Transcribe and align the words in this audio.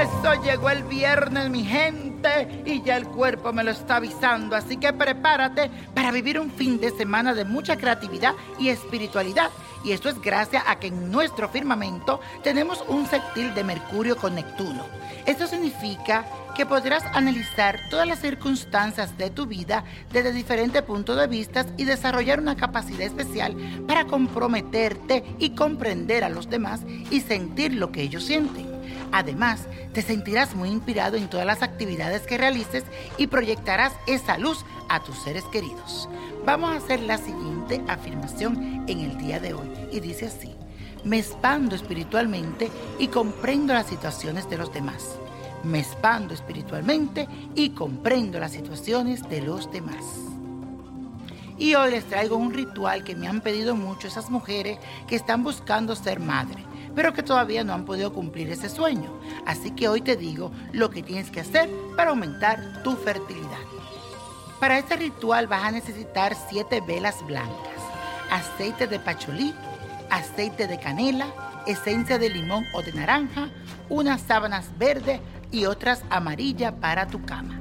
Eso 0.00 0.42
llegó 0.42 0.70
el 0.70 0.84
viernes, 0.84 1.50
mi 1.50 1.62
gente, 1.62 2.62
y 2.64 2.82
ya 2.82 2.96
el 2.96 3.06
cuerpo 3.06 3.52
me 3.52 3.62
lo 3.62 3.70
está 3.70 3.96
avisando, 3.96 4.56
así 4.56 4.78
que 4.78 4.92
prepárate 4.92 5.70
para 5.94 6.10
vivir 6.10 6.40
un 6.40 6.50
fin 6.50 6.80
de 6.80 6.90
semana 6.90 7.34
de 7.34 7.44
mucha 7.44 7.76
creatividad 7.76 8.34
y 8.58 8.68
espiritualidad. 8.68 9.50
Y 9.84 9.92
esto 9.92 10.08
es 10.08 10.20
gracias 10.20 10.62
a 10.66 10.78
que 10.78 10.86
en 10.86 11.10
nuestro 11.10 11.48
firmamento 11.48 12.20
tenemos 12.42 12.82
un 12.88 13.06
sextil 13.06 13.54
de 13.54 13.64
Mercurio 13.64 14.16
con 14.16 14.34
Neptuno. 14.34 14.86
Esto 15.26 15.46
significa 15.46 16.24
que 16.54 16.64
podrás 16.64 17.04
analizar 17.14 17.78
todas 17.90 18.06
las 18.06 18.20
circunstancias 18.20 19.18
de 19.18 19.30
tu 19.30 19.46
vida 19.46 19.84
desde 20.12 20.32
diferentes 20.32 20.82
puntos 20.82 21.18
de 21.18 21.26
vista 21.26 21.66
y 21.76 21.84
desarrollar 21.84 22.40
una 22.40 22.56
capacidad 22.56 23.02
especial 23.02 23.54
para 23.86 24.06
comprometerte 24.06 25.24
y 25.38 25.50
comprender 25.50 26.24
a 26.24 26.30
los 26.30 26.48
demás 26.48 26.80
y 27.10 27.20
sentir 27.20 27.74
lo 27.74 27.92
que 27.92 28.02
ellos 28.02 28.24
sienten. 28.24 28.69
Además, 29.12 29.66
te 29.92 30.02
sentirás 30.02 30.54
muy 30.54 30.70
inspirado 30.70 31.16
en 31.16 31.28
todas 31.28 31.46
las 31.46 31.62
actividades 31.62 32.22
que 32.22 32.38
realices 32.38 32.84
y 33.18 33.26
proyectarás 33.26 33.92
esa 34.06 34.38
luz 34.38 34.64
a 34.88 35.02
tus 35.02 35.18
seres 35.18 35.44
queridos. 35.44 36.08
Vamos 36.44 36.70
a 36.70 36.76
hacer 36.76 37.00
la 37.00 37.18
siguiente 37.18 37.82
afirmación 37.88 38.84
en 38.86 39.00
el 39.00 39.18
día 39.18 39.40
de 39.40 39.54
hoy 39.54 39.68
y 39.92 40.00
dice 40.00 40.26
así, 40.26 40.54
me 41.04 41.18
expando 41.18 41.74
espiritualmente 41.74 42.70
y 42.98 43.08
comprendo 43.08 43.72
las 43.72 43.86
situaciones 43.86 44.48
de 44.48 44.58
los 44.58 44.72
demás. 44.72 45.16
Me 45.64 45.80
expando 45.80 46.32
espiritualmente 46.32 47.28
y 47.54 47.70
comprendo 47.70 48.38
las 48.38 48.52
situaciones 48.52 49.28
de 49.28 49.42
los 49.42 49.70
demás. 49.70 50.04
Y 51.58 51.74
hoy 51.74 51.90
les 51.90 52.06
traigo 52.06 52.36
un 52.36 52.54
ritual 52.54 53.04
que 53.04 53.14
me 53.14 53.28
han 53.28 53.42
pedido 53.42 53.74
mucho 53.74 54.08
esas 54.08 54.30
mujeres 54.30 54.78
que 55.06 55.16
están 55.16 55.42
buscando 55.42 55.94
ser 55.94 56.18
madre 56.18 56.64
pero 56.94 57.12
que 57.12 57.22
todavía 57.22 57.64
no 57.64 57.72
han 57.72 57.84
podido 57.84 58.12
cumplir 58.12 58.50
ese 58.50 58.68
sueño. 58.68 59.10
Así 59.46 59.70
que 59.70 59.88
hoy 59.88 60.00
te 60.00 60.16
digo 60.16 60.50
lo 60.72 60.90
que 60.90 61.02
tienes 61.02 61.30
que 61.30 61.40
hacer 61.40 61.70
para 61.96 62.10
aumentar 62.10 62.82
tu 62.82 62.96
fertilidad. 62.96 63.58
Para 64.58 64.78
este 64.78 64.96
ritual 64.96 65.46
vas 65.46 65.64
a 65.64 65.70
necesitar 65.70 66.36
7 66.50 66.82
velas 66.86 67.24
blancas, 67.26 67.80
aceite 68.30 68.86
de 68.86 68.98
pacholí, 68.98 69.54
aceite 70.10 70.66
de 70.66 70.78
canela, 70.78 71.26
esencia 71.66 72.18
de 72.18 72.28
limón 72.28 72.66
o 72.74 72.82
de 72.82 72.92
naranja, 72.92 73.48
unas 73.88 74.20
sábanas 74.20 74.66
verdes 74.78 75.20
y 75.50 75.64
otras 75.64 76.02
amarillas 76.10 76.74
para 76.80 77.06
tu 77.06 77.22
cama. 77.24 77.60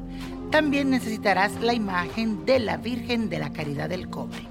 También 0.51 0.89
necesitarás 0.89 1.53
la 1.61 1.73
imagen 1.73 2.45
de 2.45 2.59
la 2.59 2.77
Virgen 2.77 3.29
de 3.29 3.39
la 3.39 3.53
Caridad 3.53 3.87
del 3.87 4.09
Cobre. 4.09 4.47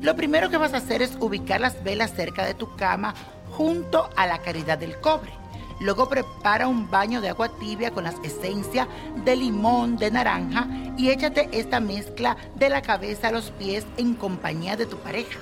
Lo 0.00 0.14
primero 0.14 0.48
que 0.48 0.56
vas 0.56 0.74
a 0.74 0.78
hacer 0.78 1.02
es 1.02 1.16
ubicar 1.20 1.60
las 1.60 1.82
velas 1.82 2.14
cerca 2.14 2.46
de 2.46 2.54
tu 2.54 2.76
cama 2.76 3.14
junto 3.52 4.08
a 4.16 4.26
la 4.26 4.38
caridad 4.38 4.78
del 4.78 5.00
cobre. 5.00 5.32
Luego 5.80 6.08
prepara 6.08 6.66
un 6.66 6.90
baño 6.90 7.20
de 7.20 7.28
agua 7.28 7.48
tibia 7.48 7.92
con 7.92 8.04
las 8.04 8.16
esencias 8.24 8.88
de 9.24 9.36
limón, 9.36 9.96
de 9.96 10.10
naranja 10.10 10.66
y 10.96 11.10
échate 11.10 11.48
esta 11.52 11.78
mezcla 11.78 12.36
de 12.56 12.68
la 12.68 12.82
cabeza 12.82 13.28
a 13.28 13.32
los 13.32 13.50
pies 13.52 13.86
en 13.96 14.14
compañía 14.14 14.76
de 14.76 14.86
tu 14.86 14.96
pareja. 14.96 15.38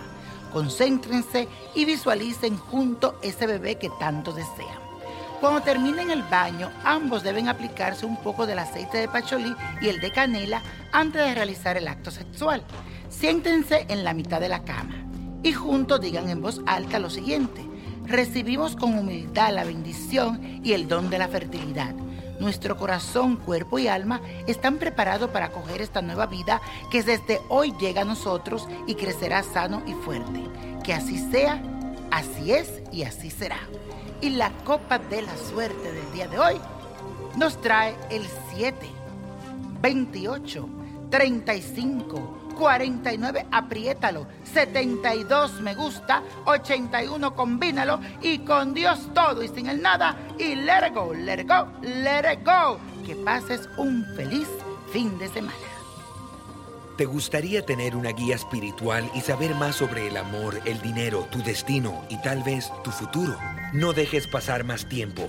Concéntrense 0.52 1.48
y 1.74 1.84
visualicen 1.86 2.58
junto 2.58 3.18
ese 3.22 3.46
bebé 3.46 3.76
que 3.76 3.90
tanto 3.98 4.32
desean. 4.32 4.86
Cuando 5.40 5.60
terminen 5.60 6.10
el 6.10 6.22
baño, 6.22 6.70
ambos 6.84 7.22
deben 7.22 7.48
aplicarse 7.48 8.06
un 8.06 8.16
poco 8.16 8.46
del 8.46 8.58
aceite 8.58 8.98
de 8.98 9.08
pacholí 9.08 9.54
y 9.82 9.88
el 9.88 10.00
de 10.00 10.10
canela 10.10 10.62
antes 10.92 11.22
de 11.22 11.34
realizar 11.34 11.76
el 11.76 11.88
acto 11.88 12.10
sexual. 12.10 12.62
Siéntense 13.08 13.86
en 13.88 14.04
la 14.04 14.14
mitad 14.14 14.40
de 14.40 14.48
la 14.48 14.64
cama 14.64 14.94
y 15.42 15.52
juntos 15.52 16.00
digan 16.00 16.28
en 16.28 16.42
voz 16.42 16.60
alta 16.66 16.98
lo 16.98 17.10
siguiente 17.10 17.75
recibimos 18.06 18.76
con 18.76 18.98
humildad 18.98 19.52
la 19.52 19.64
bendición 19.64 20.60
y 20.64 20.72
el 20.72 20.88
don 20.88 21.10
de 21.10 21.18
la 21.18 21.28
fertilidad. 21.28 21.94
Nuestro 22.38 22.76
corazón, 22.76 23.36
cuerpo 23.36 23.78
y 23.78 23.88
alma 23.88 24.20
están 24.46 24.76
preparados 24.76 25.30
para 25.30 25.46
acoger 25.46 25.80
esta 25.80 26.02
nueva 26.02 26.26
vida 26.26 26.60
que 26.90 27.02
desde 27.02 27.40
hoy 27.48 27.72
llega 27.80 28.02
a 28.02 28.04
nosotros 28.04 28.68
y 28.86 28.94
crecerá 28.94 29.42
sano 29.42 29.82
y 29.86 29.94
fuerte. 29.94 30.42
Que 30.84 30.92
así 30.92 31.18
sea, 31.30 31.62
así 32.10 32.52
es 32.52 32.82
y 32.92 33.04
así 33.04 33.30
será. 33.30 33.58
Y 34.20 34.30
la 34.30 34.50
copa 34.64 34.98
de 34.98 35.22
la 35.22 35.36
suerte 35.36 35.92
del 35.92 36.12
día 36.12 36.28
de 36.28 36.38
hoy 36.38 36.60
nos 37.36 37.60
trae 37.60 37.94
el 38.10 38.22
7, 38.54 38.76
28, 39.80 40.68
35, 41.10 42.45
49, 42.56 43.46
apriétalo. 43.52 44.26
72, 44.52 45.60
me 45.60 45.74
gusta. 45.74 46.22
81, 46.46 47.34
combínalo. 47.34 48.00
Y 48.20 48.38
con 48.38 48.74
Dios 48.74 49.08
todo 49.14 49.42
y 49.42 49.48
sin 49.48 49.68
el 49.68 49.80
nada. 49.80 50.16
Y 50.38 50.56
let 50.56 50.88
it 50.88 50.94
go, 50.94 51.12
let 51.14 51.40
it 51.40 51.48
go, 51.48 51.68
let 51.82 52.32
it 52.32 52.44
go. 52.44 52.78
Que 53.04 53.14
pases 53.16 53.68
un 53.76 54.04
feliz 54.16 54.48
fin 54.92 55.16
de 55.18 55.28
semana. 55.28 55.54
¿Te 56.96 57.04
gustaría 57.04 57.64
tener 57.64 57.94
una 57.94 58.10
guía 58.10 58.36
espiritual 58.36 59.10
y 59.14 59.20
saber 59.20 59.54
más 59.54 59.76
sobre 59.76 60.08
el 60.08 60.16
amor, 60.16 60.58
el 60.64 60.80
dinero, 60.80 61.28
tu 61.30 61.42
destino 61.42 62.02
y 62.08 62.16
tal 62.22 62.42
vez 62.42 62.72
tu 62.82 62.90
futuro? 62.90 63.36
No 63.74 63.92
dejes 63.92 64.26
pasar 64.26 64.64
más 64.64 64.88
tiempo. 64.88 65.28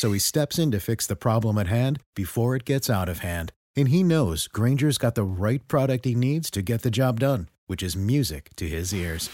So 0.00 0.12
he 0.12 0.18
steps 0.18 0.58
in 0.58 0.70
to 0.70 0.80
fix 0.80 1.06
the 1.06 1.14
problem 1.14 1.58
at 1.58 1.66
hand 1.66 2.00
before 2.16 2.56
it 2.56 2.64
gets 2.64 2.88
out 2.88 3.10
of 3.10 3.18
hand. 3.18 3.52
And 3.76 3.88
he 3.88 4.02
knows 4.02 4.48
Granger's 4.48 4.96
got 4.96 5.14
the 5.14 5.24
right 5.24 5.60
product 5.68 6.06
he 6.06 6.14
needs 6.14 6.50
to 6.52 6.62
get 6.62 6.80
the 6.80 6.90
job 6.90 7.20
done, 7.20 7.50
which 7.66 7.82
is 7.82 7.94
music 7.96 8.48
to 8.56 8.66
his 8.66 8.94
ears. 8.94 9.28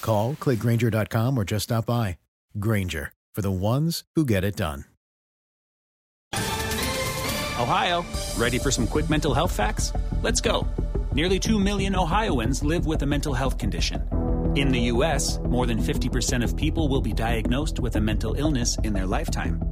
Call, 0.00 0.34
clickgranger.com, 0.34 1.38
or 1.38 1.44
just 1.44 1.64
stop 1.70 1.86
by. 1.86 2.18
Granger, 2.58 3.12
for 3.32 3.42
the 3.42 3.52
ones 3.52 4.02
who 4.16 4.24
get 4.24 4.42
it 4.42 4.56
done. 4.56 4.86
Ohio, 6.34 8.04
ready 8.36 8.58
for 8.58 8.72
some 8.72 8.88
quick 8.88 9.08
mental 9.08 9.34
health 9.34 9.52
facts? 9.52 9.92
Let's 10.20 10.40
go. 10.40 10.66
Nearly 11.12 11.38
2 11.38 11.60
million 11.60 11.94
Ohioans 11.94 12.64
live 12.64 12.86
with 12.86 13.02
a 13.02 13.06
mental 13.06 13.34
health 13.34 13.56
condition. 13.56 14.02
In 14.56 14.72
the 14.72 14.80
U.S., 14.94 15.38
more 15.44 15.66
than 15.66 15.78
50% 15.78 16.42
of 16.42 16.56
people 16.56 16.88
will 16.88 17.00
be 17.00 17.12
diagnosed 17.12 17.78
with 17.78 17.94
a 17.94 18.00
mental 18.00 18.34
illness 18.34 18.76
in 18.78 18.94
their 18.94 19.06
lifetime. 19.06 19.71